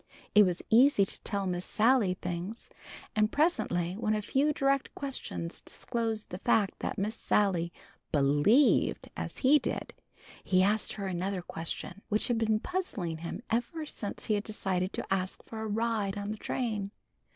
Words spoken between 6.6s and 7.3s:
that Miss